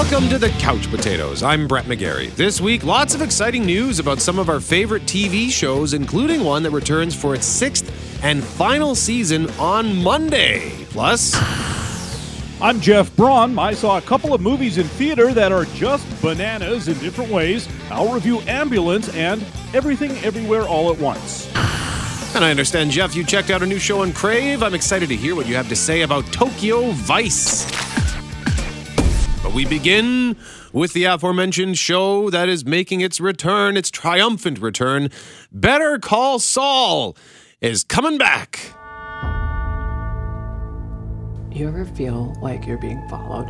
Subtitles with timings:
[0.00, 1.42] Welcome to the Couch Potatoes.
[1.42, 2.34] I'm Brett McGarry.
[2.34, 6.62] This week, lots of exciting news about some of our favorite TV shows, including one
[6.62, 10.70] that returns for its sixth and final season on Monday.
[10.86, 11.34] Plus,
[12.62, 13.58] I'm Jeff Braun.
[13.58, 17.68] I saw a couple of movies in theater that are just bananas in different ways.
[17.90, 19.44] I'll review Ambulance and
[19.74, 21.46] Everything Everywhere All at Once.
[22.34, 24.62] and I understand, Jeff, you checked out a new show on Crave.
[24.62, 27.89] I'm excited to hear what you have to say about Tokyo Vice.
[29.50, 30.36] But we begin
[30.72, 35.10] with the aforementioned show that is making its return, its triumphant return.
[35.50, 37.16] Better Call Saul
[37.60, 38.60] is coming back.
[41.50, 43.48] You ever feel like you're being followed?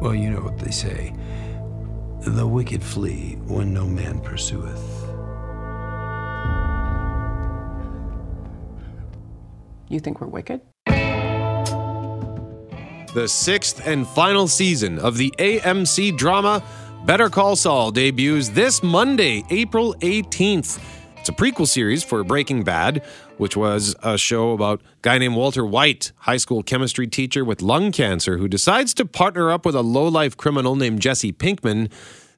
[0.00, 1.12] Well, you know what they say
[2.20, 5.01] the wicked flee when no man pursueth.
[9.92, 10.62] You think we're wicked?
[13.14, 16.64] The sixth and final season of the AMC drama
[17.04, 20.82] Better Call Saul debuts this Monday, April 18th.
[21.18, 23.04] It's a prequel series for Breaking Bad,
[23.36, 27.60] which was a show about a guy named Walter White, high school chemistry teacher with
[27.60, 31.90] lung cancer, who decides to partner up with a low-life criminal named Jesse Pinkman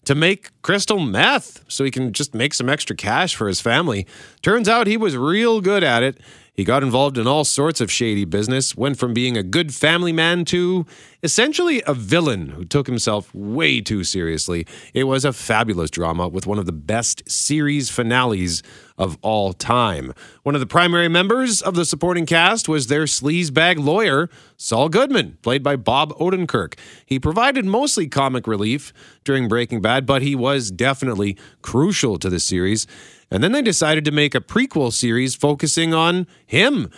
[0.04, 4.06] to make crystal meth so he can just make some extra cash for his family.
[4.42, 6.18] Turns out he was real good at it.
[6.54, 10.12] He got involved in all sorts of shady business, went from being a good family
[10.12, 10.86] man to
[11.20, 14.64] essentially a villain who took himself way too seriously.
[14.94, 18.62] It was a fabulous drama with one of the best series finales
[18.96, 20.12] of all time.
[20.42, 25.38] One of the primary members of the supporting cast was their sleazebag lawyer, Saul Goodman,
[25.42, 26.74] played by Bob Odenkirk.
[27.04, 28.92] He provided mostly comic relief
[29.24, 32.86] during Breaking Bad, but he was definitely crucial to the series.
[33.30, 36.90] And then they decided to make a prequel series focusing on him.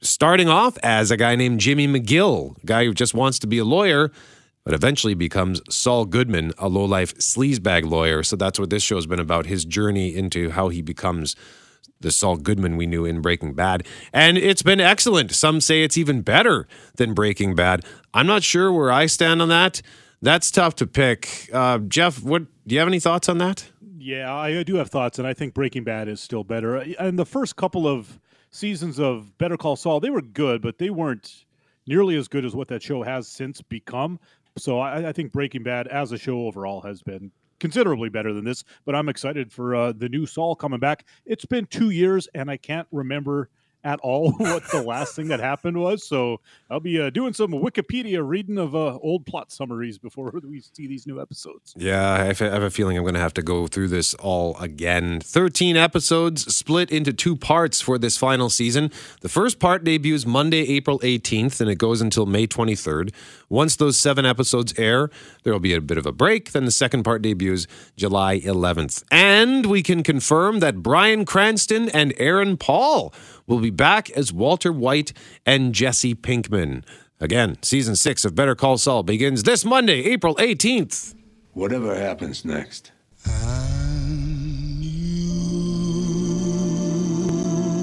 [0.00, 3.58] Starting off as a guy named Jimmy McGill, a guy who just wants to be
[3.58, 4.12] a lawyer,
[4.68, 8.22] but eventually becomes Saul Goodman, a lowlife sleazebag lawyer.
[8.22, 11.34] So that's what this show's been about his journey into how he becomes
[12.00, 13.86] the Saul Goodman we knew in Breaking Bad.
[14.12, 15.32] And it's been excellent.
[15.32, 17.82] Some say it's even better than Breaking Bad.
[18.12, 19.80] I'm not sure where I stand on that.
[20.20, 21.48] That's tough to pick.
[21.50, 23.70] Uh, Jeff, what do you have any thoughts on that?
[23.96, 26.76] Yeah, I do have thoughts, and I think Breaking Bad is still better.
[26.76, 30.90] And the first couple of seasons of Better Call Saul, they were good, but they
[30.90, 31.46] weren't
[31.88, 34.20] nearly as good as what that show has since become.
[34.58, 37.30] So I, I think Breaking Bad as a show overall has been
[37.60, 38.64] considerably better than this.
[38.84, 41.06] But I'm excited for uh, the new Saul coming back.
[41.26, 43.50] It's been two years, and I can't remember
[43.84, 46.04] at all what the last thing that happened was.
[46.04, 46.40] So
[46.70, 50.86] I'll be uh, doing some Wikipedia reading of uh, old plot summaries before we see
[50.86, 51.74] these new episodes.
[51.76, 55.20] Yeah, I have a feeling I'm going to have to go through this all again.
[55.20, 58.90] 13 episodes split into two parts for this final season.
[59.20, 63.12] The first part debuts Monday, April 18th, and it goes until May 23rd.
[63.48, 65.10] Once those seven episodes air,
[65.42, 66.52] there will be a bit of a break.
[66.52, 69.04] Then the second part debuts July 11th.
[69.10, 73.12] And we can confirm that Bryan Cranston and Aaron Paul
[73.46, 75.12] will be back as Walter White
[75.46, 76.84] and Jesse Pinkman.
[77.20, 81.14] Again, season six of Better Call Saul begins this Monday, April 18th.
[81.52, 82.92] Whatever happens next,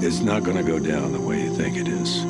[0.02, 2.24] it's not going to go down the way you think it is.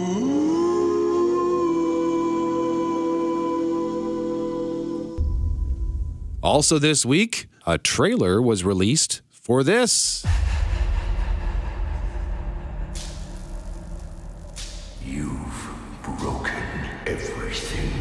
[6.42, 10.24] Also, this week, a trailer was released for this.
[16.26, 16.52] Broken
[17.06, 17.92] everything.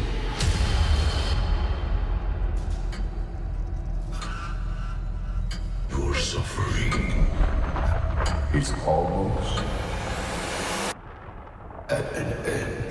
[5.90, 7.28] Your suffering
[8.52, 9.62] is almost
[11.88, 12.86] at an end.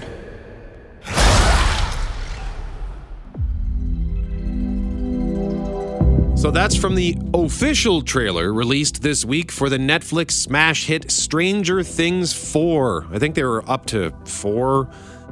[6.39, 11.83] So that's from the official trailer released this week for the Netflix smash hit Stranger
[11.83, 13.07] Things 4.
[13.11, 14.87] I think they were up to four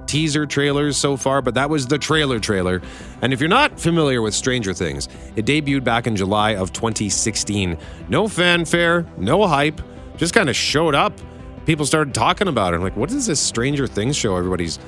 [0.07, 2.81] teaser trailers so far, but that was the trailer trailer.
[3.21, 7.77] And if you're not familiar with Stranger Things, it debuted back in July of 2016.
[8.09, 9.81] No fanfare, no hype,
[10.17, 11.13] just kind of showed up.
[11.65, 12.77] People started talking about it.
[12.77, 14.79] I'm like, what is this Stranger Things show everybody's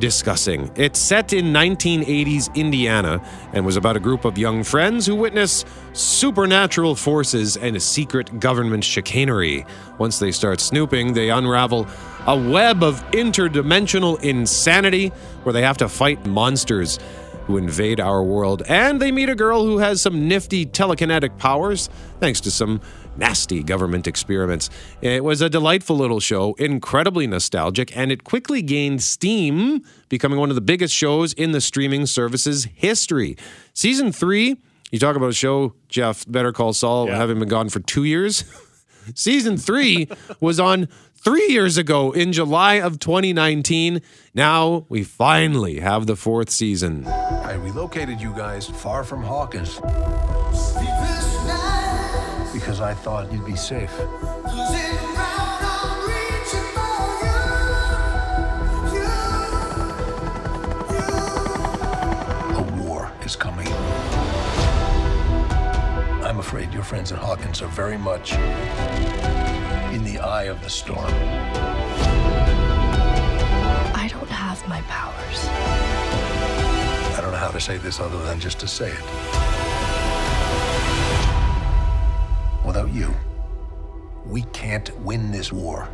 [0.00, 0.70] discussing.
[0.74, 5.64] It's set in 1980s Indiana and was about a group of young friends who witness
[5.92, 9.64] supernatural forces and a secret government chicanery.
[9.98, 11.86] Once they start snooping, they unravel
[12.26, 15.08] a web of interdimensional insanity
[15.44, 16.98] where they have to fight monsters
[17.46, 18.62] who invade our world.
[18.68, 21.88] And they meet a girl who has some nifty telekinetic powers,
[22.20, 22.80] thanks to some
[23.16, 24.70] nasty government experiments.
[25.00, 30.48] It was a delightful little show, incredibly nostalgic, and it quickly gained steam, becoming one
[30.50, 33.36] of the biggest shows in the streaming service's history.
[33.74, 34.56] Season three,
[34.90, 37.16] you talk about a show, Jeff, Better Call Saul, Yeah.
[37.16, 38.44] having been gone for two years.
[39.14, 40.08] Season three
[40.40, 44.00] was on three years ago in July of 2019.
[44.34, 47.06] Now we finally have the fourth season.
[47.06, 49.80] I relocated you guys far from Hawkins
[52.60, 53.90] because I thought you'd be safe.
[62.54, 63.66] A war is coming.
[66.22, 68.34] I'm afraid your friends at Hawkins are very much
[69.94, 71.14] in the eye of the storm.
[73.94, 75.46] I don't have my powers.
[77.16, 79.49] I don't know how to say this other than just to say it.
[82.90, 83.14] Without you,
[84.26, 85.88] we can't win this war.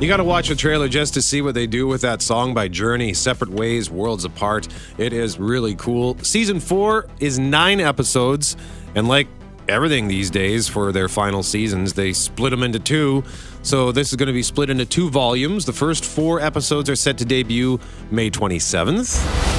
[0.00, 2.54] You got to watch the trailer just to see what they do with that song
[2.54, 4.68] by Journey, Separate Ways, Worlds Apart.
[4.96, 6.16] It is really cool.
[6.18, 8.56] Season four is nine episodes,
[8.94, 9.26] and like
[9.68, 13.24] everything these days for their final seasons, they split them into two.
[13.62, 15.64] So this is going to be split into two volumes.
[15.66, 19.57] The first four episodes are set to debut May 27th.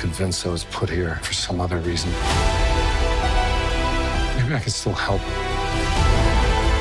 [0.00, 2.10] Convinced I was put here for some other reason.
[4.38, 5.20] Maybe I could still help.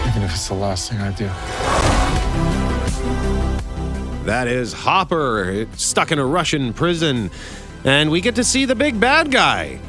[0.07, 1.27] Even if it's the last thing I do.
[4.25, 7.29] That is Hopper, stuck in a Russian prison.
[7.83, 9.81] And we get to see the big bad guy.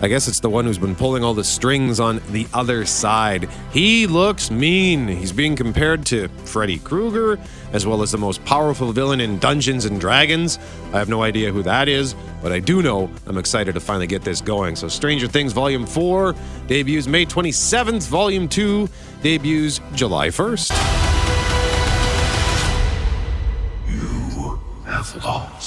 [0.00, 3.48] I guess it's the one who's been pulling all the strings on the other side.
[3.72, 5.08] He looks mean.
[5.08, 7.36] He's being compared to Freddy Krueger,
[7.72, 10.60] as well as the most powerful villain in Dungeons and Dragons.
[10.92, 14.06] I have no idea who that is, but I do know I'm excited to finally
[14.06, 14.76] get this going.
[14.76, 16.32] So, Stranger Things Volume 4
[16.68, 18.88] debuts May 27th, Volume 2
[19.22, 20.70] debuts July 1st.
[23.88, 25.57] You have lost.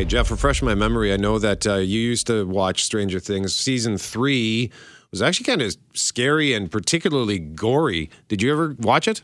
[0.00, 1.12] Hey, Jeff, refresh my memory.
[1.12, 3.54] I know that uh, you used to watch Stranger Things.
[3.54, 4.72] Season three
[5.10, 8.08] was actually kind of scary and particularly gory.
[8.26, 9.20] Did you ever watch it?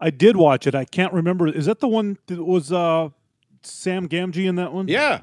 [0.00, 0.74] I did watch it.
[0.74, 1.46] I can't remember.
[1.46, 3.10] Is that the one that was uh,
[3.62, 4.88] Sam Gamgee in that one?
[4.88, 5.20] Yeah.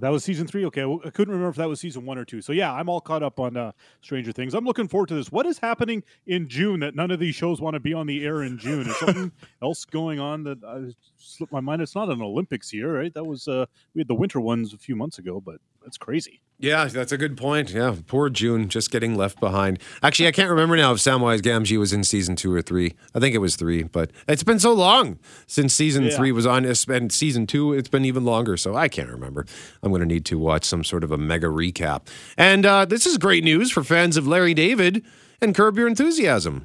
[0.00, 0.64] That was season three.
[0.66, 2.40] Okay, I couldn't remember if that was season one or two.
[2.40, 4.54] So yeah, I'm all caught up on uh, Stranger Things.
[4.54, 5.32] I'm looking forward to this.
[5.32, 8.24] What is happening in June that none of these shows want to be on the
[8.24, 8.86] air in June?
[8.86, 11.82] Is something else going on that I slipped my mind?
[11.82, 13.12] It's not an Olympics year, right?
[13.12, 16.40] That was uh, we had the winter ones a few months ago, but that's crazy.
[16.60, 17.70] Yeah, that's a good point.
[17.70, 19.78] Yeah, poor June just getting left behind.
[20.02, 22.94] Actually, I can't remember now if Samwise Gamgee was in season two or three.
[23.14, 26.16] I think it was three, but it's been so long since season Yeah.
[26.16, 26.64] three was on.
[26.64, 26.84] It's
[27.14, 29.46] season two, it's been even longer, so I can't remember.
[29.84, 32.08] I'm going to need to watch some sort of a mega recap.
[32.36, 35.04] And uh, this is great news for fans of Larry David
[35.40, 36.64] and Curb Your Enthusiasm.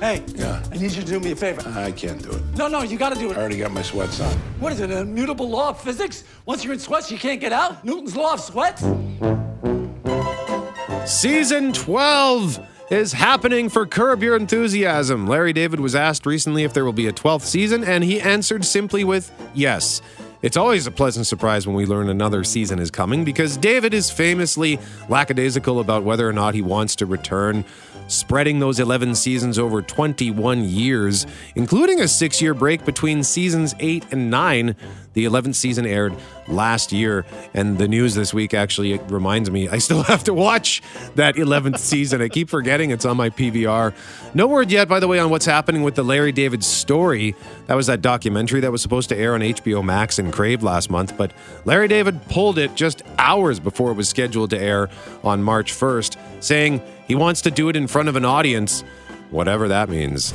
[0.00, 0.62] Hey, Yeah.
[0.72, 1.62] I need you to do me a favor.
[1.78, 2.42] I can't do it.
[2.56, 3.36] No, no, you gotta do it.
[3.36, 4.32] I already got my sweats on.
[4.58, 6.24] What is it, an immutable law of physics?
[6.46, 7.84] Once you're in sweats, you can't get out?
[7.84, 8.78] Newton's law of sweat?
[11.06, 15.26] Season 12 is happening for Curb Your Enthusiasm.
[15.26, 18.64] Larry David was asked recently if there will be a 12th season, and he answered
[18.64, 20.00] simply with yes.
[20.42, 24.10] It's always a pleasant surprise when we learn another season is coming because David is
[24.10, 24.78] famously
[25.10, 27.66] lackadaisical about whether or not he wants to return,
[28.10, 34.06] spreading those 11 seasons over 21 years, including a six year break between seasons 8
[34.12, 34.76] and 9.
[35.12, 36.14] The 11th season aired
[36.46, 40.82] last year, and the news this week actually reminds me I still have to watch
[41.16, 42.22] that 11th season.
[42.22, 43.92] I keep forgetting it's on my PVR.
[44.34, 47.34] No word yet, by the way, on what's happening with the Larry David story.
[47.66, 50.90] That was that documentary that was supposed to air on HBO Max and Crave last
[50.90, 51.32] month, but
[51.64, 54.88] Larry David pulled it just hours before it was scheduled to air
[55.24, 58.82] on March 1st, saying he wants to do it in front of an audience,
[59.30, 60.32] whatever that means.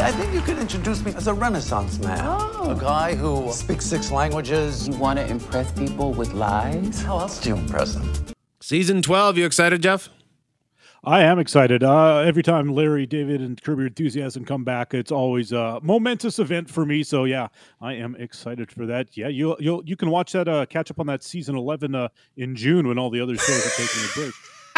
[0.00, 2.18] I think you could introduce me as a Renaissance man.
[2.22, 2.70] Oh.
[2.70, 4.88] A guy who speaks six languages.
[4.88, 7.02] You want to impress people with lies?
[7.02, 8.10] How else do you impress them?
[8.58, 10.08] Season 12, you excited, Jeff?
[11.04, 11.84] I am excited.
[11.84, 16.38] Uh, every time Larry, David, and Curb Your Enthusiasm come back, it's always a momentous
[16.38, 17.02] event for me.
[17.02, 17.48] So yeah,
[17.82, 19.14] I am excited for that.
[19.14, 22.08] Yeah, you you you can watch that, uh, catch up on that season eleven uh,
[22.38, 24.32] in June when all the other shows are taking a break.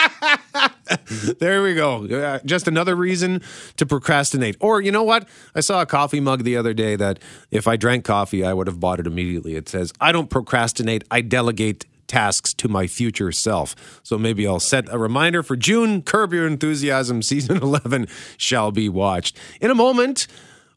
[1.39, 2.05] There we go.
[2.07, 3.41] Uh, just another reason
[3.77, 4.57] to procrastinate.
[4.61, 5.29] Or, you know what?
[5.55, 7.19] I saw a coffee mug the other day that
[7.51, 9.57] if I drank coffee, I would have bought it immediately.
[9.57, 14.01] It says, I don't procrastinate, I delegate tasks to my future self.
[14.03, 16.03] So maybe I'll set a reminder for June.
[16.03, 18.07] Curb Your Enthusiasm season 11
[18.37, 19.37] shall be watched.
[19.61, 20.27] In a moment,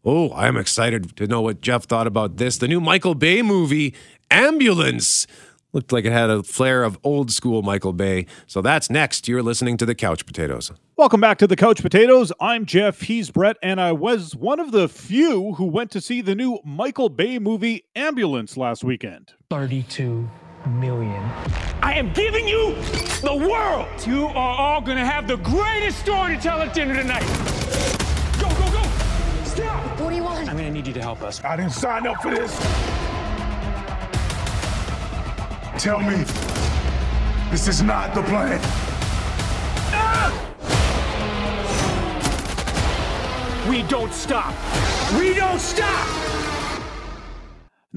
[0.05, 2.57] oh, I'm excited to know what Jeff thought about this.
[2.57, 3.93] The new Michael Bay movie,
[4.31, 5.27] Ambulance.
[5.77, 8.25] Looked like it had a flair of old school Michael Bay.
[8.48, 9.27] So that's next.
[9.27, 10.72] You're listening to the Couch Potatoes.
[10.96, 12.34] Welcome back to the Couch Potatoes.
[12.41, 13.01] I'm Jeff.
[13.01, 16.57] He's Brett, and I was one of the few who went to see the new
[16.65, 19.34] Michael Bay movie Ambulance last weekend.
[19.51, 20.27] 32
[20.67, 21.24] million.
[21.84, 22.74] I am giving you
[23.22, 23.88] the world.
[24.07, 27.22] You are all gonna have the greatest story to tell at dinner tonight.
[28.41, 28.81] Go, go, go!
[29.43, 30.00] Stop!
[30.00, 30.50] What do you want?
[30.50, 31.43] I'm gonna need you to help us.
[31.43, 33.06] I didn't sign up for this.
[35.77, 36.24] Tell me,
[37.51, 38.60] this is not the plan.
[43.69, 44.55] We don't stop.
[45.19, 46.37] We don't stop.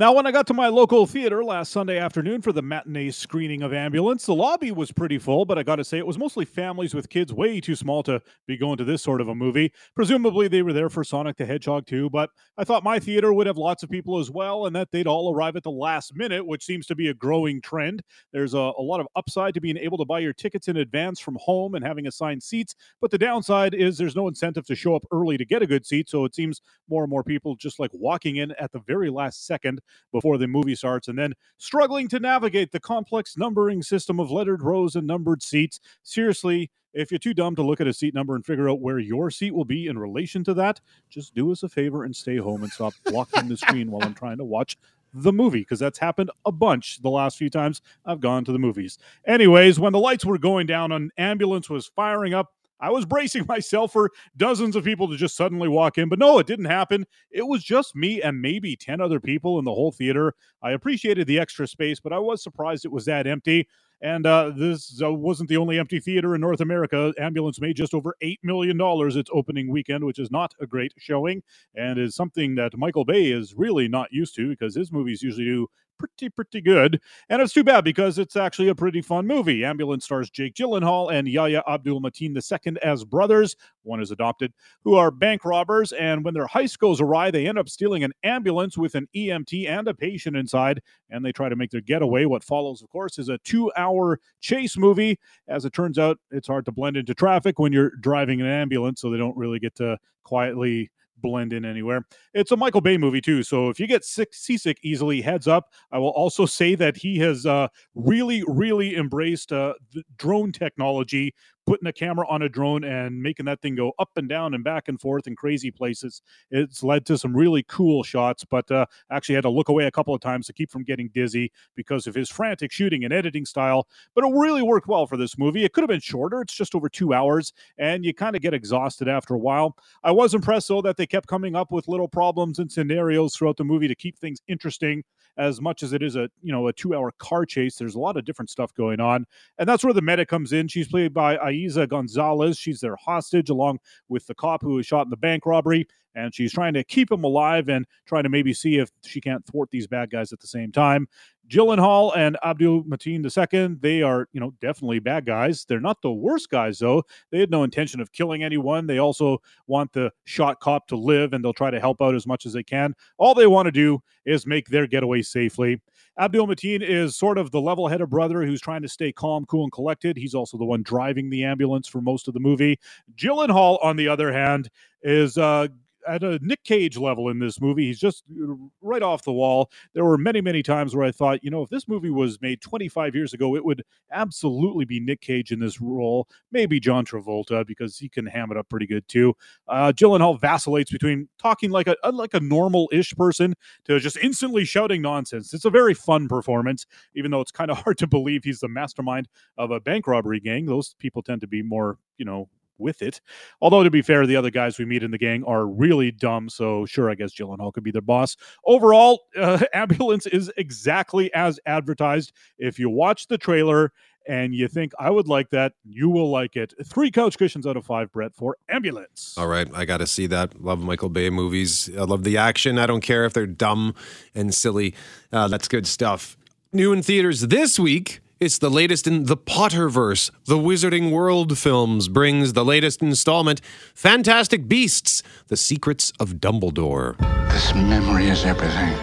[0.00, 3.62] Now, when I got to my local theater last Sunday afternoon for the matinee screening
[3.62, 6.46] of Ambulance, the lobby was pretty full, but I got to say it was mostly
[6.46, 9.74] families with kids way too small to be going to this sort of a movie.
[9.94, 13.46] Presumably, they were there for Sonic the Hedgehog too, but I thought my theater would
[13.46, 16.46] have lots of people as well and that they'd all arrive at the last minute,
[16.46, 18.00] which seems to be a growing trend.
[18.32, 21.20] There's a, a lot of upside to being able to buy your tickets in advance
[21.20, 24.96] from home and having assigned seats, but the downside is there's no incentive to show
[24.96, 27.78] up early to get a good seat, so it seems more and more people just
[27.78, 29.78] like walking in at the very last second
[30.12, 34.62] before the movie starts and then struggling to navigate the complex numbering system of lettered
[34.62, 35.80] rows and numbered seats.
[36.02, 38.98] Seriously, if you're too dumb to look at a seat number and figure out where
[38.98, 42.36] your seat will be in relation to that, just do us a favor and stay
[42.36, 44.76] home and stop blocking the screen while I'm trying to watch
[45.12, 48.58] the movie because that's happened a bunch the last few times I've gone to the
[48.58, 48.98] movies.
[49.26, 53.44] Anyways, when the lights were going down, an ambulance was firing up I was bracing
[53.48, 57.06] myself for dozens of people to just suddenly walk in, but no, it didn't happen.
[57.30, 60.34] It was just me and maybe 10 other people in the whole theater.
[60.62, 63.68] I appreciated the extra space, but I was surprised it was that empty.
[64.02, 67.12] And uh, this uh, wasn't the only empty theater in North America.
[67.18, 71.42] Ambulance made just over $8 million its opening weekend, which is not a great showing
[71.74, 75.44] and is something that Michael Bay is really not used to because his movies usually
[75.44, 75.68] do
[76.00, 77.00] pretty, pretty good.
[77.28, 79.64] And it's too bad because it's actually a pretty fun movie.
[79.64, 83.56] Ambulance stars Jake Gyllenhaal and Yahya Abdul Mateen II as brothers.
[83.82, 84.52] One is adopted,
[84.82, 85.92] who are bank robbers.
[85.92, 89.68] And when their heist goes awry, they end up stealing an ambulance with an EMT
[89.68, 90.80] and a patient inside.
[91.10, 92.24] And they try to make their getaway.
[92.24, 95.18] What follows, of course, is a two hour chase movie.
[95.48, 99.00] As it turns out, it's hard to blend into traffic when you're driving an ambulance,
[99.00, 102.06] so they don't really get to quietly blend in anywhere.
[102.34, 105.72] It's a Michael Bay movie too, so if you get sick, seasick easily, heads up.
[105.92, 109.74] I will also say that he has uh, really, really embraced uh,
[110.16, 111.34] drone technology,
[111.66, 114.64] putting a camera on a drone and making that thing go up and down and
[114.64, 116.22] back and forth in crazy places.
[116.50, 119.90] It's led to some really cool shots, but uh, actually had to look away a
[119.90, 123.44] couple of times to keep from getting dizzy because of his frantic shooting and editing
[123.44, 123.86] style.
[124.14, 125.64] But it really worked well for this movie.
[125.64, 126.40] It could have been shorter.
[126.40, 129.76] It's just over two hours, and you kind of get exhausted after a while.
[130.02, 133.56] I was impressed though that they kept coming up with little problems and scenarios throughout
[133.56, 135.04] the movie to keep things interesting.
[135.36, 137.98] As much as it is a you know a two hour car chase, there's a
[138.00, 139.26] lot of different stuff going on,
[139.58, 140.68] and that's where the medic comes in.
[140.68, 142.58] She's played by Eiza Gonzalez.
[142.58, 145.86] She's their hostage, along with the cop who was shot in the bank robbery.
[146.14, 149.44] And she's trying to keep him alive and trying to maybe see if she can't
[149.46, 151.08] thwart these bad guys at the same time.
[151.50, 155.64] Gyllenhaal and Abdul Mateen II, they are, you know, definitely bad guys.
[155.64, 157.02] They're not the worst guys, though.
[157.32, 158.86] They had no intention of killing anyone.
[158.86, 162.26] They also want the shot cop to live and they'll try to help out as
[162.26, 162.94] much as they can.
[163.18, 165.80] All they want to do is make their getaway safely.
[166.20, 169.64] Abdul Mateen is sort of the level headed brother who's trying to stay calm, cool,
[169.64, 170.16] and collected.
[170.16, 172.78] He's also the one driving the ambulance for most of the movie.
[173.16, 174.70] Gyllenhaal, on the other hand,
[175.02, 175.68] is uh,
[176.06, 177.86] at a Nick Cage level in this movie.
[177.86, 179.70] He's just uh, right off the wall.
[179.94, 182.60] There were many, many times where I thought, you know, if this movie was made
[182.60, 186.28] 25 years ago, it would absolutely be Nick Cage in this role.
[186.52, 189.34] Maybe John Travolta because he can ham it up pretty good too.
[189.68, 193.54] Uh, Gyllenhaal vacillates between talking like a like a normal-ish person
[193.84, 195.52] to just instantly shouting nonsense.
[195.54, 198.68] It's a very fun performance, even though it's kind of hard to believe he's the
[198.68, 199.28] mastermind
[199.58, 200.66] of a bank robbery gang.
[200.66, 202.48] Those people tend to be more, you know,
[202.80, 203.20] with it.
[203.60, 206.48] Although, to be fair, the other guys we meet in the gang are really dumb.
[206.48, 208.36] So, sure, I guess Gyllenhaal could be their boss.
[208.64, 212.32] Overall, uh, Ambulance is exactly as advertised.
[212.58, 213.92] If you watch the trailer
[214.26, 216.74] and you think I would like that, you will like it.
[216.86, 219.34] Three couch cushions out of five, Brett, for Ambulance.
[219.36, 220.62] All right, I got to see that.
[220.62, 221.90] Love Michael Bay movies.
[221.96, 222.78] I love the action.
[222.78, 223.94] I don't care if they're dumb
[224.34, 224.94] and silly.
[225.32, 226.36] Uh, that's good stuff.
[226.72, 228.20] New in theaters this week.
[228.40, 230.30] It's the latest in the Potterverse.
[230.46, 233.60] The Wizarding World films brings the latest installment,
[233.94, 237.18] Fantastic Beasts: The Secrets of Dumbledore.
[237.50, 238.94] This memory is everything.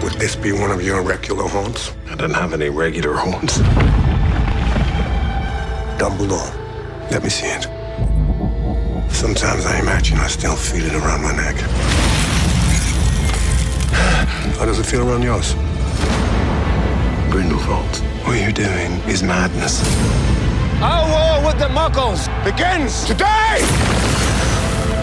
[0.00, 1.90] Would this be one of your regular haunts?
[2.08, 3.58] I don't have any regular haunts.
[5.98, 6.54] Dumbledore,
[7.10, 7.64] let me see it.
[9.10, 11.56] Sometimes I imagine I still feel it around my neck.
[14.58, 15.56] How does it feel around yours?
[17.30, 17.96] Grindelwald.
[18.24, 19.82] What you're doing is madness.
[20.80, 23.58] Our war with the Muggles begins today!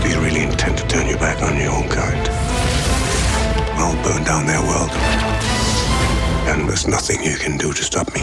[0.02, 2.30] Do you really intend to turn your back on your own kind?
[3.78, 4.92] I'll burn down their world.
[6.48, 8.22] And there's nothing you can do to stop me.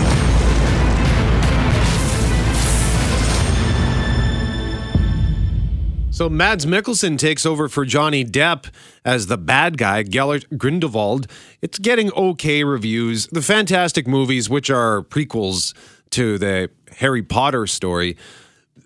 [6.23, 8.67] So Mads Mikkelsen takes over for Johnny Depp
[9.05, 11.27] as the bad guy, Gellert Grindelwald.
[11.61, 13.27] It's getting okay reviews.
[13.27, 15.75] The fantastic movies, which are prequels
[16.11, 18.17] to the Harry Potter story,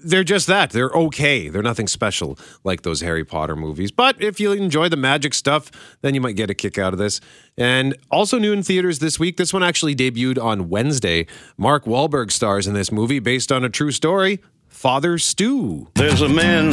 [0.02, 0.70] they're just that.
[0.70, 1.50] They're okay.
[1.50, 3.90] They're nothing special like those Harry Potter movies.
[3.90, 6.98] But if you enjoy the magic stuff, then you might get a kick out of
[6.98, 7.20] this.
[7.58, 9.36] And also new in theaters this week.
[9.36, 11.26] This one actually debuted on Wednesday.
[11.58, 14.40] Mark Wahlberg stars in this movie based on a true story.
[14.86, 15.88] Father Stew.
[15.94, 16.70] There's a man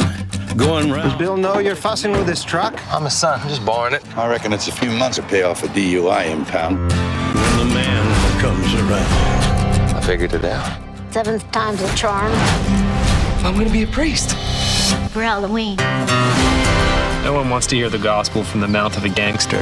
[0.56, 1.10] going round.
[1.10, 2.80] Does Bill know you're fussing with his truck?
[2.94, 3.40] I'm his son.
[3.40, 4.06] I'm just borrowing it.
[4.16, 6.78] I reckon it's a few months to pay off a DUI impound.
[6.78, 9.96] When the man comes around.
[9.96, 10.80] I figured it out.
[11.12, 12.30] Seventh time's a charm.
[13.44, 14.30] I'm gonna be a priest.
[15.10, 15.74] For Halloween.
[17.24, 19.60] No one wants to hear the gospel from the mouth of a gangster.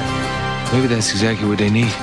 [0.75, 1.95] Maybe that's exactly what they need.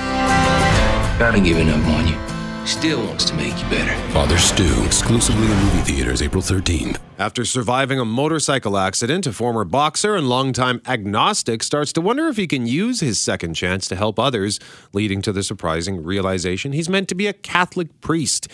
[1.20, 2.29] Not giving up on you.
[2.70, 4.12] Still wants to make you better.
[4.12, 7.00] Father Stew, exclusively in movie theaters, April 13th.
[7.18, 12.36] After surviving a motorcycle accident, a former boxer and longtime agnostic starts to wonder if
[12.36, 14.60] he can use his second chance to help others,
[14.92, 18.46] leading to the surprising realization he's meant to be a Catholic priest.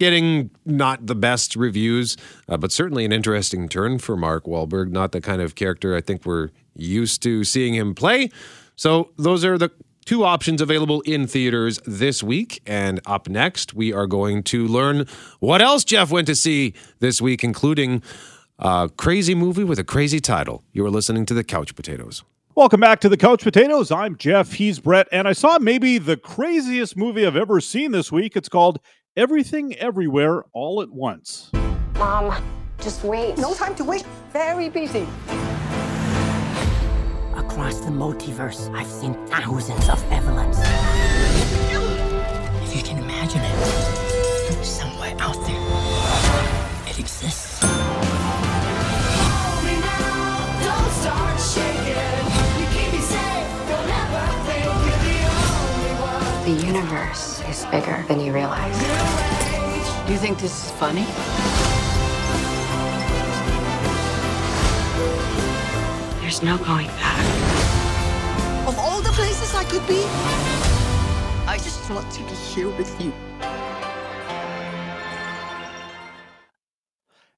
[0.00, 2.16] Getting not the best reviews,
[2.48, 4.90] uh, but certainly an interesting turn for Mark Wahlberg.
[4.90, 8.30] Not the kind of character I think we're used to seeing him play.
[8.74, 9.70] So, those are the
[10.10, 12.60] two options available in theaters this week.
[12.66, 15.06] And up next, we are going to learn
[15.38, 18.02] what else Jeff went to see this week, including
[18.58, 20.64] a crazy movie with a crazy title.
[20.72, 22.24] You are listening to the Couch Potatoes.
[22.56, 23.92] Welcome back to the Couch Potatoes.
[23.92, 24.54] I'm Jeff.
[24.54, 25.06] He's Brett.
[25.12, 28.34] And I saw maybe the craziest movie I've ever seen this week.
[28.34, 28.80] It's called
[29.16, 31.52] Everything Everywhere All at Once.
[31.94, 32.34] Mom,
[32.80, 33.38] just wait.
[33.38, 34.04] No time to wait.
[34.32, 35.06] Very busy.
[37.60, 40.58] Across the multiverse, I've seen thousands of Evelyns.
[42.64, 45.60] If you can imagine it, somewhere out there,
[46.88, 47.60] it exists.
[56.46, 58.78] The universe is bigger than you realize.
[60.06, 61.04] Do you think this is funny?
[66.22, 67.39] There's no going back.
[69.60, 70.02] I could be,
[71.46, 73.12] I just want to be here with you.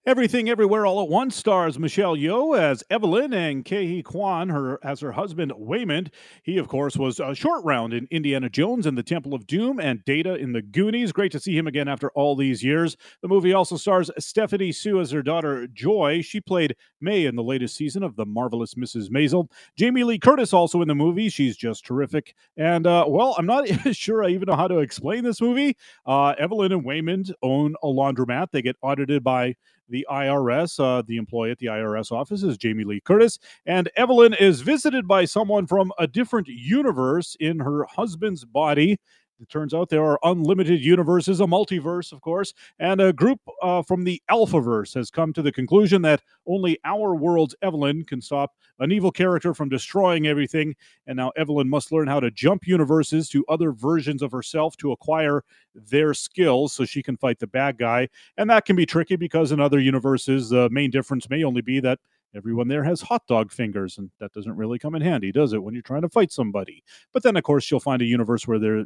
[0.04, 4.98] Everything Everywhere All at Once stars Michelle Yeoh as Evelyn and Kei Kwan her as
[4.98, 6.08] her husband Waymond.
[6.42, 9.78] He, of course, was a short round in Indiana Jones and the Temple of Doom
[9.78, 11.12] and Data in the Goonies.
[11.12, 12.96] Great to see him again after all these years.
[13.20, 16.20] The movie also stars Stephanie Hsu as her daughter Joy.
[16.20, 19.08] She played May in the latest season of The Marvelous Mrs.
[19.08, 19.52] Maisel.
[19.76, 21.28] Jamie Lee Curtis also in the movie.
[21.28, 22.34] She's just terrific.
[22.56, 25.76] And, uh, well, I'm not sure I even know how to explain this movie.
[26.04, 28.48] Uh, Evelyn and Waymond own a laundromat.
[28.50, 29.54] They get audited by
[29.92, 30.80] the IRS.
[30.80, 33.38] Uh, the employee at the IRS office is Jamie Lee Curtis.
[33.64, 38.98] And Evelyn is visited by someone from a different universe in her husband's body.
[39.42, 43.82] It turns out there are unlimited universes, a multiverse, of course, and a group uh,
[43.82, 48.52] from the Alphaverse has come to the conclusion that only our world's Evelyn can stop
[48.78, 50.76] an evil character from destroying everything.
[51.08, 54.92] And now Evelyn must learn how to jump universes to other versions of herself to
[54.92, 55.42] acquire
[55.74, 58.08] their skills so she can fight the bad guy.
[58.36, 61.80] And that can be tricky because in other universes, the main difference may only be
[61.80, 61.98] that
[62.34, 65.62] everyone there has hot dog fingers, and that doesn't really come in handy, does it,
[65.62, 66.82] when you're trying to fight somebody?
[67.12, 68.84] But then, of course, you'll find a universe where there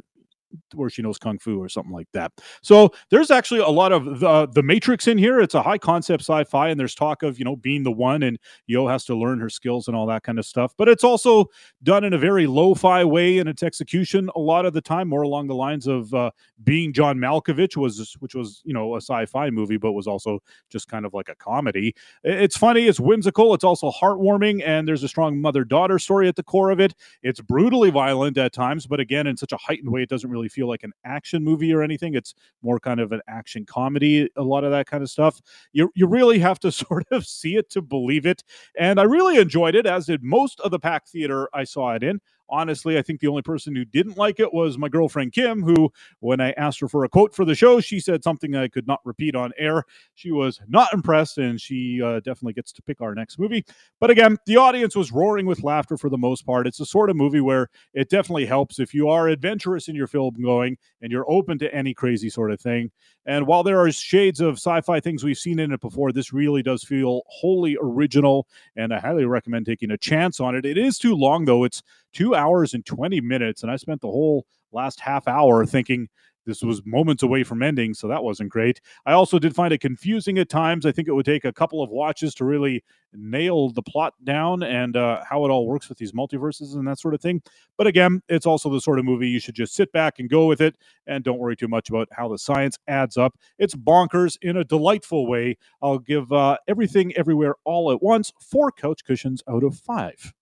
[0.73, 2.31] where she knows kung fu or something like that.
[2.61, 5.39] So there's actually a lot of the the Matrix in here.
[5.39, 8.37] It's a high concept sci-fi, and there's talk of you know being the one, and
[8.69, 10.73] Yeoh has to learn her skills and all that kind of stuff.
[10.77, 11.45] But it's also
[11.83, 14.29] done in a very lo-fi way in its execution.
[14.35, 16.31] A lot of the time, more along the lines of uh,
[16.63, 20.87] being John Malkovich was, which was you know a sci-fi movie, but was also just
[20.87, 21.95] kind of like a comedy.
[22.23, 26.43] It's funny, it's whimsical, it's also heartwarming, and there's a strong mother-daughter story at the
[26.43, 26.93] core of it.
[27.23, 30.36] It's brutally violent at times, but again, in such a heightened way, it doesn't really
[30.47, 32.13] feel like an action movie or anything.
[32.13, 35.41] It's more kind of an action comedy, a lot of that kind of stuff.
[35.73, 38.43] You, you really have to sort of see it to believe it.
[38.77, 42.03] And I really enjoyed it, as did most of the pack theater I saw it
[42.03, 42.21] in.
[42.49, 45.91] Honestly, I think the only person who didn't like it was my girlfriend Kim, who,
[46.19, 48.87] when I asked her for a quote for the show, she said something I could
[48.87, 49.83] not repeat on air.
[50.15, 53.65] She was not impressed, and she uh, definitely gets to pick our next movie.
[53.99, 56.67] But again, the audience was roaring with laughter for the most part.
[56.67, 60.07] It's the sort of movie where it definitely helps if you are adventurous in your
[60.07, 62.91] film going and you're open to any crazy sort of thing.
[63.25, 66.31] And while there are shades of sci fi things we've seen in it before, this
[66.31, 70.65] really does feel wholly original, and I highly recommend taking a chance on it.
[70.65, 71.65] It is too long, though.
[71.65, 71.83] It's
[72.17, 76.07] two hours and 20 minutes, and I spent the whole last half hour thinking
[76.47, 78.81] this was moments away from ending, so that wasn't great.
[79.05, 80.85] I also did find it confusing at times.
[80.85, 84.63] I think it would take a couple of watches to really nail the plot down
[84.63, 87.43] and uh, how it all works with these multiverses and that sort of thing.
[87.77, 90.47] But again, it's also the sort of movie you should just sit back and go
[90.47, 90.75] with it
[91.05, 93.37] and don't worry too much about how the science adds up.
[93.59, 95.57] It's bonkers in a delightful way.
[95.83, 100.33] I'll give uh, everything everywhere all at once four couch cushions out of five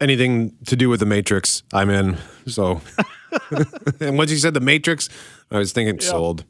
[0.00, 2.16] anything to do with the Matrix, I'm in.
[2.46, 2.80] So,
[4.00, 5.08] and once you said the Matrix,
[5.50, 6.44] I was thinking sold.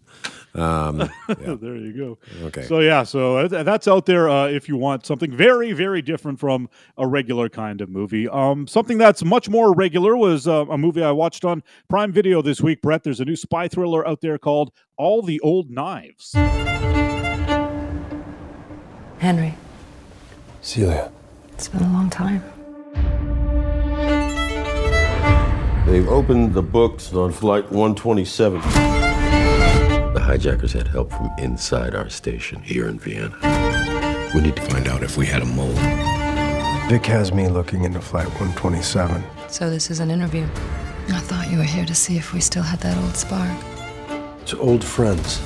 [0.54, 1.56] Um, yeah.
[1.60, 2.18] there you go.
[2.46, 2.62] Okay.
[2.62, 6.68] So yeah, so that's out there uh, if you want something very, very different from
[6.96, 8.28] a regular kind of movie.
[8.28, 12.40] Um, something that's much more regular was uh, a movie I watched on Prime Video
[12.40, 12.82] this week.
[12.82, 16.32] Brett, there's a new spy thriller out there called All the Old Knives.
[19.18, 19.54] Henry.
[20.60, 21.10] Celia.
[21.52, 22.53] It's been a long time.
[25.86, 28.60] They've opened the books on Flight 127.
[30.12, 33.36] The hijackers had help from inside our station here in Vienna.
[34.34, 35.74] We need to find out if we had a mole.
[36.88, 39.22] Vic has me looking into Flight 127.
[39.48, 40.44] So this is an interview.
[41.10, 43.56] I thought you were here to see if we still had that old spark.
[44.46, 45.40] To old friends.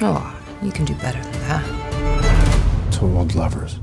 [0.00, 2.92] Oh, you can do better than that.
[2.94, 3.80] To old lovers.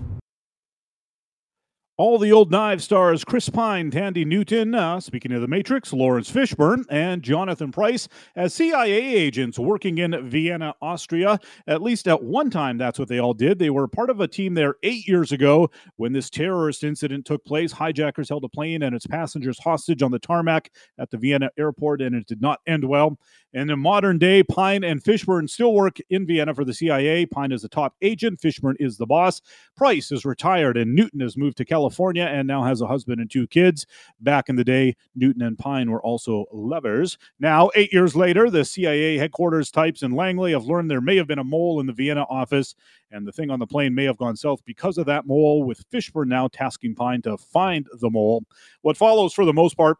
[1.98, 6.30] All the old knife stars Chris Pine, Thandie Newton, uh, speaking of the Matrix, Laurence
[6.30, 11.40] Fishburne, and Jonathan Pryce as CIA agents working in Vienna, Austria.
[11.68, 13.60] At least at one time, that's what they all did.
[13.60, 17.46] They were part of a team there eight years ago when this terrorist incident took
[17.46, 17.72] place.
[17.72, 22.02] Hijackers held a plane and its passengers hostage on the tarmac at the Vienna airport,
[22.02, 23.18] and it did not end well.
[23.56, 27.26] And in modern day, Pine and Fishburne still work in Vienna for the CIA.
[27.26, 29.42] Pine is the top agent, Fishburne is the boss.
[29.78, 33.32] Pryce is retired, and Newton has moved to California and now has a husband and
[33.32, 33.86] two kids.
[34.20, 37.18] Back in the day, Newton and Pine were also lovers.
[37.40, 41.28] Now, eight years later, the CIA headquarters types in Langley have learned there may have
[41.28, 42.76] been a mole in the Vienna office,
[43.10, 45.90] and the thing on the plane may have gone south because of that mole, with
[45.92, 48.44] Fishburne now tasking Pine to find the mole.
[48.82, 49.98] What follows, for the most part,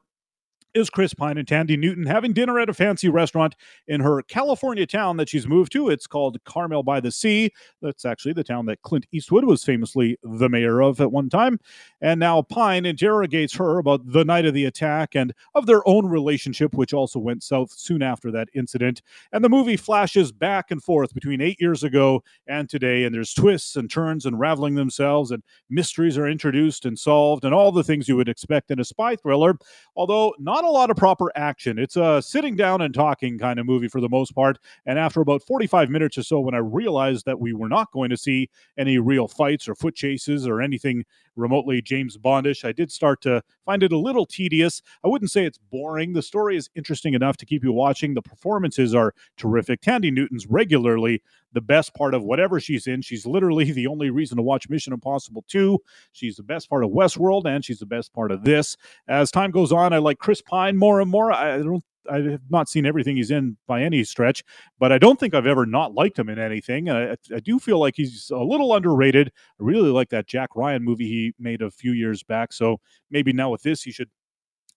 [0.76, 3.56] is Chris Pine and Thandie Newton having dinner at a fancy restaurant
[3.88, 5.90] in her California town that she's moved to.
[5.90, 7.52] It's called Carmel by the Sea.
[7.82, 11.60] That's actually the town that Clint Eastwood was famously the mayor of at one time.
[12.02, 16.06] And now Pine interrogates her about the night of the attack and of their own
[16.06, 19.02] relationship, which also went south soon after that incident.
[19.32, 23.06] And the movie flashes back and forth between eight years ago and today.
[23.06, 27.72] And there's twists and turns unraveling themselves, and mysteries are introduced and solved, and all
[27.72, 29.58] the things you would expect in a spy thriller.
[29.96, 31.80] Although not a lot of proper action.
[31.80, 34.60] It's a sitting down and talking kind of movie for the most part.
[34.86, 38.10] And after about 45 minutes or so, when I realized that we were not going
[38.10, 42.92] to see any real fights or foot chases or anything remotely James Bondish, I did
[42.92, 44.82] start to find it a little tedious.
[45.04, 46.14] I wouldn't say it's boring.
[46.14, 48.14] The story is interesting enough to keep you watching.
[48.14, 49.82] The performances are terrific.
[49.82, 51.22] Thandie Newton's regularly
[51.54, 53.02] the best part of whatever she's in.
[53.02, 55.80] She's literally the only reason to watch Mission Impossible 2.
[56.12, 58.78] She's the best part of Westworld, and she's the best part of this.
[59.08, 61.32] As time goes on, I like Chris Pine more and more.
[61.32, 64.44] I don't I have not seen everything he's in by any stretch,
[64.80, 66.90] but I don't think I've ever not liked him in anything.
[66.90, 69.28] And I, I, do feel like he's a little underrated.
[69.28, 72.54] I really like that Jack Ryan movie he made a few years back.
[72.54, 74.10] So maybe now with this, he should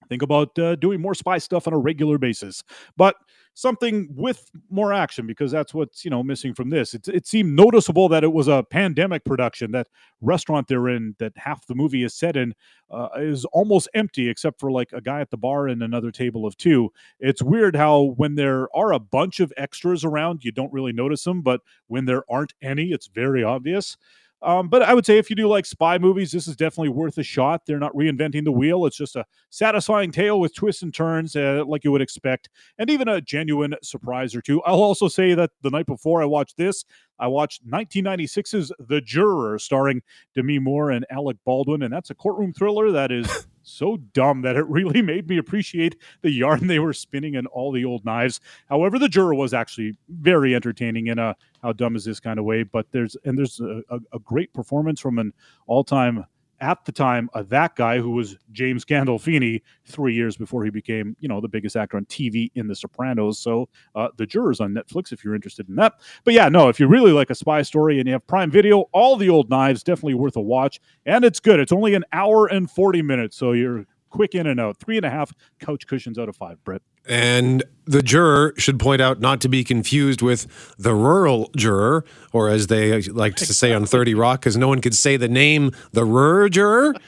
[0.09, 2.63] think about uh, doing more spy stuff on a regular basis.
[2.97, 3.17] But
[3.59, 6.95] something with more action because that's what's you know missing from this.
[6.95, 9.73] It, it seemed noticeable that it was a pandemic production.
[9.73, 9.89] That
[10.21, 12.55] restaurant they're in, that half the movie is set in,
[12.89, 16.47] uh, is almost empty except for like a guy at the bar and another table
[16.47, 16.93] of two.
[17.19, 21.25] It's weird how when there are a bunch of extras around, you don't really notice
[21.25, 23.97] them, but when there aren't any, it's very obvious.
[24.41, 27.19] Um, but I would say if you do like spy movies, this is definitely worth
[27.19, 27.63] a shot.
[27.67, 28.87] They're not reinventing the wheel.
[28.87, 32.49] It's just a satisfying tale with twists and turns, uh, like you would expect,
[32.79, 34.63] and even a genuine surprise or two.
[34.63, 36.85] I'll also say that the night before I watched this,
[37.19, 40.03] I watched 1996's The Juror, starring
[40.37, 44.57] Demi Moore and Alec Baldwin, and that's a courtroom thriller that is so dumb that
[44.57, 48.41] it really made me appreciate the yarn they were spinning and all the old knives.
[48.69, 52.45] However, The Juror was actually very entertaining in a how dumb is this kind of
[52.45, 55.33] way, but there's and there's a, a, a great performance from an
[55.67, 56.25] all-time
[56.61, 61.17] at the time uh, that guy who was James Gandolfini three years before he became,
[61.21, 63.39] you know, the biggest actor on TV in The Sopranos.
[63.39, 65.95] So uh, The Jurors on Netflix if you're interested in that.
[66.25, 68.83] But yeah, no, if you really like a spy story and you have Prime Video,
[68.93, 71.61] all the old knives definitely worth a watch, and it's good.
[71.61, 74.79] It's only an hour and forty minutes, so you're quick in and out.
[74.79, 76.83] Three and a half couch cushions out of five, Brett.
[77.09, 82.51] And the juror should point out not to be confused with the rural juror, or
[82.51, 85.73] as they like to say on 30 Rock, because no one could say the name
[85.93, 86.95] the rural juror.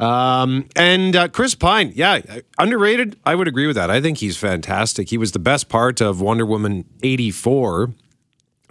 [0.00, 2.20] Um, and uh, Chris Pine, yeah,
[2.58, 3.18] underrated.
[3.26, 3.90] I would agree with that.
[3.90, 5.10] I think he's fantastic.
[5.10, 7.94] He was the best part of Wonder Woman 84 um,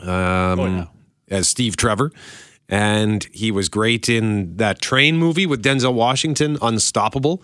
[0.08, 0.86] oh, yeah.
[1.30, 2.12] as Steve Trevor.
[2.68, 7.44] And he was great in that train movie with Denzel Washington, Unstoppable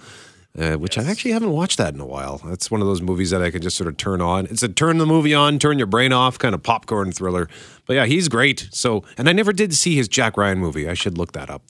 [0.57, 1.05] uh, which yes.
[1.05, 2.39] I actually haven't watched that in a while.
[2.45, 4.45] That's one of those movies that I can just sort of turn on.
[4.45, 7.49] It's a turn the movie on, turn your brain off kind of popcorn thriller.
[7.85, 8.69] But yeah, he's great.
[8.71, 10.87] So, and I never did see his Jack Ryan movie.
[10.87, 11.63] I should look that up.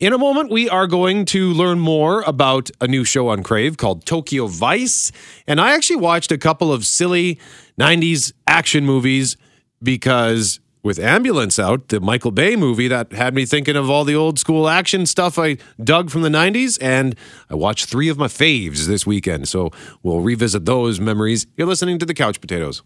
[0.00, 3.76] In a moment, we are going to learn more about a new show on Crave
[3.76, 5.12] called Tokyo Vice.
[5.46, 7.38] And I actually watched a couple of silly
[7.78, 9.36] 90s action movies
[9.82, 14.14] because with Ambulance out, the Michael Bay movie that had me thinking of all the
[14.14, 16.78] old school action stuff I dug from the 90s.
[16.80, 17.14] And
[17.48, 19.48] I watched three of my faves this weekend.
[19.48, 19.70] So
[20.02, 21.46] we'll revisit those memories.
[21.56, 22.82] You're listening to The Couch Potatoes.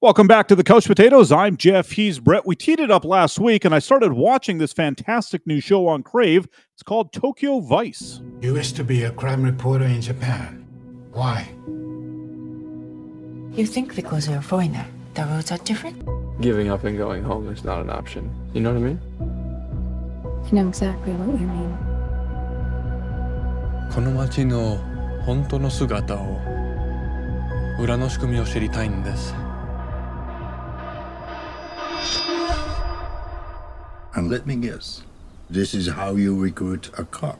[0.00, 1.32] Welcome back to the Couch Potatoes.
[1.32, 1.90] I'm Jeff.
[1.90, 2.46] He's Brett.
[2.46, 6.04] We teed it up last week, and I started watching this fantastic new show on
[6.04, 6.46] Crave.
[6.74, 8.20] It's called Tokyo Vice.
[8.40, 10.64] You wish to be a crime reporter in Japan.
[11.10, 11.48] Why?
[13.56, 16.27] You think because you're a foreigner, the roads are different?
[16.39, 18.29] giving up and going home is not an option.
[18.53, 18.99] You know what I mean?
[20.45, 21.77] I know exactly what you mean.
[23.93, 24.77] この街の
[25.25, 26.39] 本当の姿を
[27.79, 29.35] 裏の仕組みを知りたいんです
[34.15, 35.03] And let me guess,
[35.51, 37.37] this is how you recruit a cop.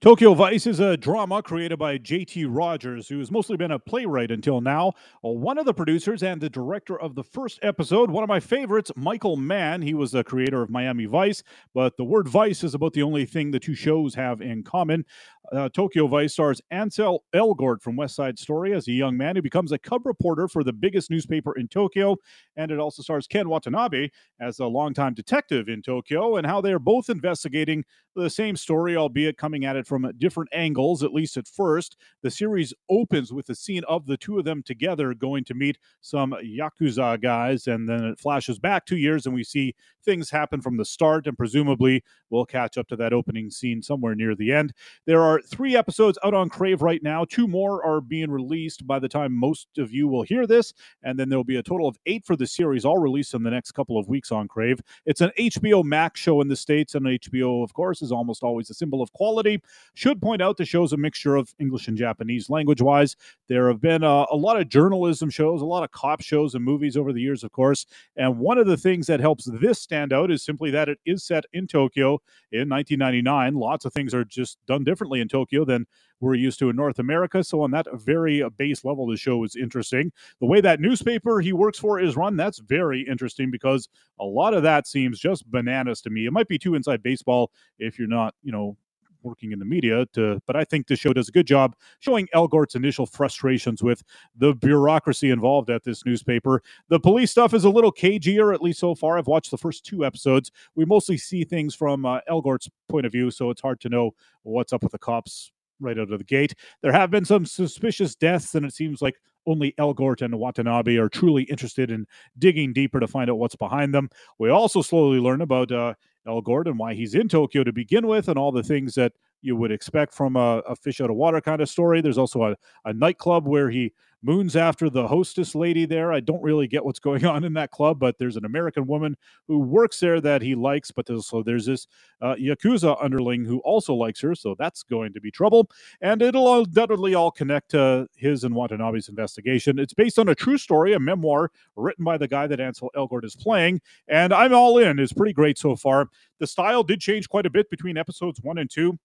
[0.00, 2.46] Tokyo Vice is a drama created by J.T.
[2.46, 4.94] Rogers, who has mostly been a playwright until now.
[5.20, 8.90] One of the producers and the director of the first episode, one of my favorites,
[8.96, 9.82] Michael Mann.
[9.82, 11.42] He was the creator of Miami Vice,
[11.74, 15.04] but the word Vice is about the only thing the two shows have in common.
[15.52, 19.42] Uh, Tokyo Vice stars Ansel Elgort from West Side Story as a young man who
[19.42, 22.16] becomes a cub reporter for the biggest newspaper in Tokyo.
[22.56, 24.10] And it also stars Ken Watanabe
[24.40, 27.84] as a longtime detective in Tokyo and how they are both investigating
[28.14, 31.96] the same story, albeit coming at it from different angles, at least at first.
[32.22, 35.78] The series opens with a scene of the two of them together going to meet
[36.00, 40.60] some Yakuza guys, and then it flashes back two years and we see things happen
[40.60, 44.52] from the start, and presumably we'll catch up to that opening scene somewhere near the
[44.52, 44.72] end.
[45.06, 47.24] There are three episodes out on Crave right now.
[47.24, 50.72] Two more are being released by the time most of you will hear this,
[51.02, 53.50] and then there'll be a total of eight for the series, all released in the
[53.50, 54.80] next couple of weeks on Crave.
[55.06, 58.70] It's an HBO Max show in the States, and HBO, of course, is almost always
[58.70, 59.60] a symbol of quality.
[59.94, 63.16] Should point out the show's a mixture of English and Japanese language wise.
[63.48, 66.64] There have been uh, a lot of journalism shows, a lot of cop shows and
[66.64, 67.86] movies over the years, of course.
[68.16, 71.24] And one of the things that helps this stand out is simply that it is
[71.24, 72.20] set in Tokyo
[72.52, 73.54] in 1999.
[73.54, 75.86] Lots of things are just done differently in Tokyo than
[76.20, 77.42] we're used to in North America.
[77.42, 80.12] So, on that very uh, base level, the show is interesting.
[80.40, 83.88] The way that newspaper he works for is run, that's very interesting because
[84.18, 86.26] a lot of that seems just bananas to me.
[86.26, 88.76] It might be too inside baseball if you're not, you know,
[89.22, 92.28] working in the media to but I think the show does a good job showing
[92.34, 94.02] Elgort's initial frustrations with
[94.36, 96.62] the bureaucracy involved at this newspaper.
[96.88, 99.18] The police stuff is a little cagier, at least so far.
[99.18, 100.50] I've watched the first two episodes.
[100.74, 104.12] We mostly see things from uh, Elgort's point of view, so it's hard to know
[104.42, 106.54] what's up with the cops right out of the gate.
[106.82, 111.08] There have been some suspicious deaths, and it seems like only Elgort and Watanabe are
[111.08, 112.06] truly interested in
[112.38, 114.10] digging deeper to find out what's behind them.
[114.38, 115.94] We also slowly learn about uh,
[116.26, 119.56] Elgort Gordon, why he's in Tokyo to begin with, and all the things that you
[119.56, 122.00] would expect from a, a fish out of water kind of story.
[122.00, 126.12] There's also a, a nightclub where he moons after the hostess lady there.
[126.12, 129.16] I don't really get what's going on in that club, but there's an American woman
[129.48, 130.90] who works there that he likes.
[130.90, 131.86] But there's, so there's this
[132.20, 134.34] uh, Yakuza underling who also likes her.
[134.34, 135.70] So that's going to be trouble.
[136.00, 139.78] And it'll undoubtedly all connect to his and Watanabe's investigation.
[139.78, 143.24] It's based on a true story, a memoir written by the guy that Ansel Elgort
[143.24, 143.80] is playing.
[144.08, 144.98] And I'm all in.
[144.98, 146.08] It's pretty great so far.
[146.38, 148.98] The style did change quite a bit between episodes one and two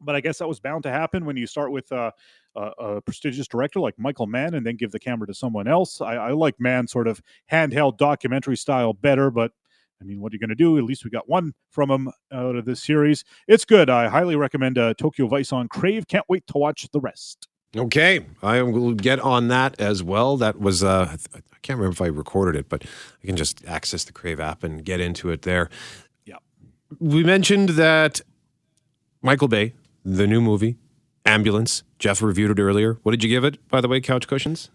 [0.00, 2.10] but I guess that was bound to happen when you start with uh,
[2.56, 6.00] a, a, prestigious director like Michael Mann and then give the camera to someone else.
[6.00, 9.52] I, I like Mann sort of handheld documentary style better, but
[10.00, 10.78] I mean, what are you going to do?
[10.78, 13.24] At least we got one from him out of this series.
[13.46, 13.90] It's good.
[13.90, 16.08] I highly recommend uh, Tokyo Vice on Crave.
[16.08, 17.48] Can't wait to watch the rest.
[17.76, 20.36] Okay, I will get on that as well.
[20.36, 22.84] That was uh, I can't remember if I recorded it, but
[23.22, 25.70] I can just access the Crave app and get into it there.
[26.24, 26.38] Yeah,
[26.98, 28.22] we mentioned that
[29.22, 29.74] Michael Bay,
[30.16, 30.76] the new movie,
[31.24, 31.82] Ambulance.
[31.98, 32.98] Jeff reviewed it earlier.
[33.02, 34.70] What did you give it, by the way, Couch Cushions?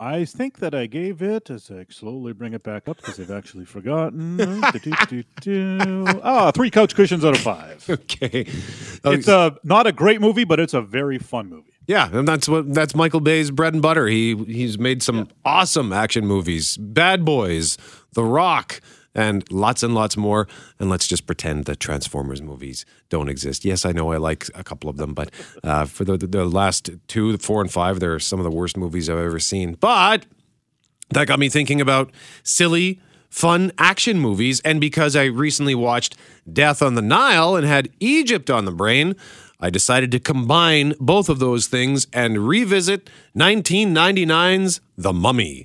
[0.00, 3.30] I think that I gave it as I slowly bring it back up because I've
[3.30, 4.40] actually forgotten.
[6.26, 7.84] Ah, three couch cushions out of five.
[7.88, 8.46] Okay.
[9.04, 11.72] It's a not a great movie, but it's a very fun movie.
[11.86, 14.06] Yeah, and that's what that's Michael Bay's bread and butter.
[14.06, 17.76] He he's made some awesome action movies, Bad Boys,
[18.14, 18.80] The Rock,
[19.14, 20.48] and lots and lots more.
[20.78, 23.64] And let's just pretend that Transformers movies don't exist.
[23.64, 25.30] Yes, I know I like a couple of them, but
[25.62, 29.08] uh, for the, the last two, four, and five, they're some of the worst movies
[29.08, 29.74] I've ever seen.
[29.74, 30.26] But
[31.10, 32.10] that got me thinking about
[32.42, 33.00] silly,
[33.30, 34.60] fun action movies.
[34.60, 36.16] And because I recently watched
[36.50, 39.14] Death on the Nile and had Egypt on the brain,
[39.60, 45.62] I decided to combine both of those things and revisit 1999's The Mummy.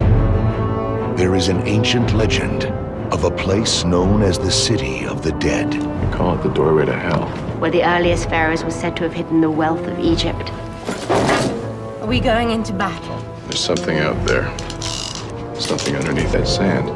[1.18, 5.72] There is an ancient legend of a place known as the City of the Dead.
[6.14, 7.28] Call it the doorway to hell.
[7.60, 10.52] Where the earliest pharaohs were said to have hidden the wealth of Egypt.
[12.02, 13.18] Are we going into battle?
[13.48, 14.46] There's something out there.
[15.56, 16.90] Something underneath that sand.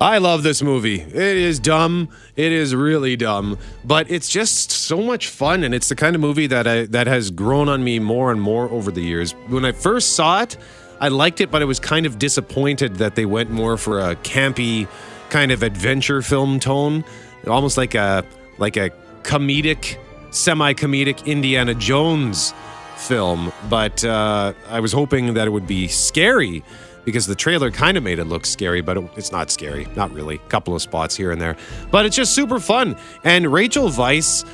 [0.00, 1.00] I love this movie.
[1.00, 2.08] It is dumb.
[2.34, 6.20] It is really dumb, but it's just so much fun, and it's the kind of
[6.20, 9.30] movie that I that has grown on me more and more over the years.
[9.46, 10.56] When I first saw it,
[11.02, 14.14] I liked it, but I was kind of disappointed that they went more for a
[14.14, 14.86] campy
[15.30, 17.04] kind of adventure film tone,
[17.48, 18.24] almost like a
[18.58, 18.90] like a
[19.24, 19.98] comedic,
[20.30, 22.54] semi-comedic Indiana Jones
[22.94, 23.52] film.
[23.68, 26.62] But uh, I was hoping that it would be scary
[27.04, 29.88] because the trailer kind of made it look scary, but it, it's not scary.
[29.96, 30.36] Not really.
[30.36, 31.56] A couple of spots here and there.
[31.90, 32.96] But it's just super fun.
[33.24, 34.46] And Rachel Weisz,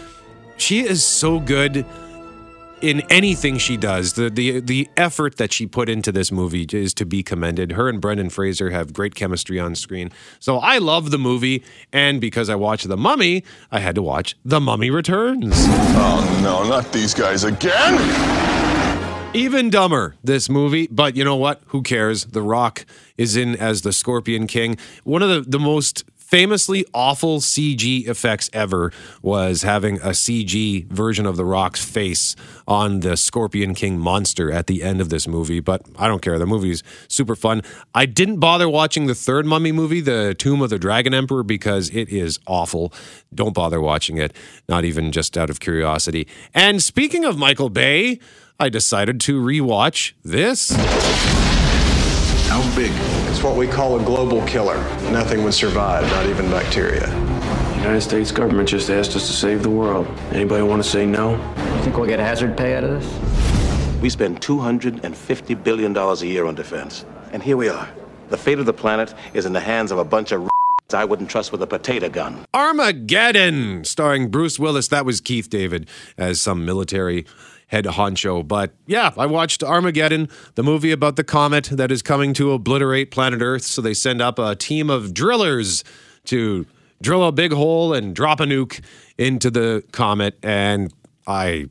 [0.57, 1.85] she is so good
[2.81, 4.15] in anything she does.
[4.15, 7.73] The the the effort that she put into this movie is to be commended.
[7.73, 10.11] Her and Brendan Fraser have great chemistry on screen.
[10.39, 11.63] So I love the movie,
[11.93, 15.55] and because I watched The Mummy, I had to watch The Mummy Returns.
[15.57, 17.99] Oh no, not these guys again!
[19.35, 21.61] Even dumber, this movie, but you know what?
[21.67, 22.25] Who cares?
[22.25, 22.87] The Rock
[23.19, 24.79] is in as the Scorpion King.
[25.05, 31.25] One of the, the most famously awful CG effects ever was having a CG version
[31.25, 32.37] of The Rock's face
[32.67, 36.39] on the Scorpion King monster at the end of this movie, but I don't care.
[36.39, 37.63] The movie's super fun.
[37.95, 41.89] I didn't bother watching the third Mummy movie, The Tomb of the Dragon Emperor, because
[41.91, 42.93] it is awful.
[43.35, 44.37] Don't bother watching it,
[44.69, 46.29] not even just out of curiosity.
[46.53, 48.21] And speaking of Michael Bay,
[48.61, 51.28] I decided to rewatch this.
[52.49, 52.91] How big?
[53.31, 54.77] It's what we call a global killer.
[55.13, 57.07] Nothing would survive, not even bacteria.
[57.07, 60.07] The United States government just asked us to save the world.
[60.33, 61.33] Anybody want to say no?
[61.33, 64.01] You think we'll get hazard pay out of this?
[64.01, 67.05] We spend $250 billion a year on defense.
[67.33, 67.87] And here we are.
[68.31, 70.49] The fate of the planet is in the hands of a bunch of
[70.95, 72.47] I wouldn't trust with a potato gun.
[72.55, 74.89] Armageddon, starring Bruce Willis.
[74.89, 77.27] That was Keith David as some military
[77.69, 78.47] head honcho.
[78.47, 83.11] But yeah, I watched Armageddon, the movie about the comet that is coming to obliterate
[83.11, 83.63] planet Earth.
[83.63, 85.85] So they send up a team of drillers
[86.25, 86.67] to
[87.01, 88.83] drill a big hole and drop a nuke
[89.17, 90.37] into the comet.
[90.43, 90.93] And
[91.27, 91.71] I.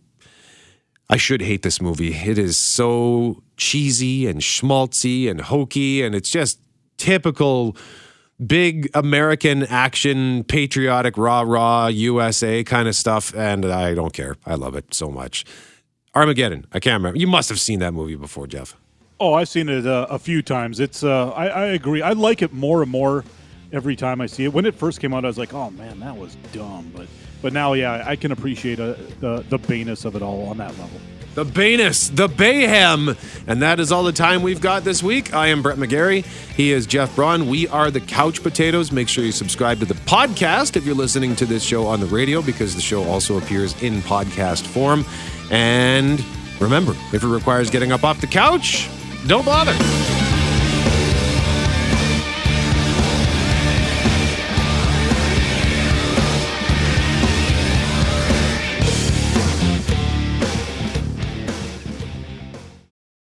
[1.10, 2.14] I should hate this movie.
[2.14, 6.60] It is so cheesy and schmaltzy and hokey, and it's just
[6.98, 7.78] typical
[8.46, 13.34] big American action, patriotic, rah rah USA kind of stuff.
[13.36, 14.36] And I don't care.
[14.46, 15.46] I love it so much.
[16.18, 16.66] Armageddon.
[16.74, 17.20] I can't remember.
[17.20, 18.76] You must have seen that movie before, Jeff.
[19.20, 20.80] Oh, I've seen it uh, a few times.
[20.80, 22.02] It's uh, I, I agree.
[22.02, 23.24] I like it more and more
[23.72, 24.54] every time I see it.
[24.54, 27.08] When it first came out, I was like, "Oh man, that was dumb," but
[27.42, 30.78] but now, yeah, I can appreciate uh, the the bayness of it all on that
[30.78, 31.00] level.
[31.38, 33.16] The Bayness, the Bayhem.
[33.46, 35.36] And that is all the time we've got this week.
[35.36, 36.26] I am Brett McGarry.
[36.56, 37.48] He is Jeff Braun.
[37.48, 38.92] We are the Couch Potatoes.
[38.92, 42.08] Make sure you subscribe to the podcast if you're listening to this show on the
[42.08, 45.06] radio because the show also appears in podcast form.
[45.52, 46.24] And
[46.60, 48.90] remember, if it requires getting up off the couch,
[49.28, 49.76] don't bother.